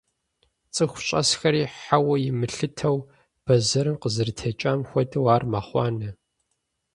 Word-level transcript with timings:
ЦӀыху 0.73 1.03
щӀэсхэри 1.05 1.63
хьэуэ 1.79 2.15
имылъытэу, 2.29 2.97
бэзэрым 3.45 3.95
къызэрытекӀам 4.01 4.79
хуэдэу 4.89 5.27
ар 5.35 5.43
мэхъуанэ. 5.51 6.09